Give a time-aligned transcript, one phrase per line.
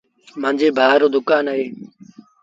[0.41, 1.65] مآݩجي ڀآ رو دُڪآن اهي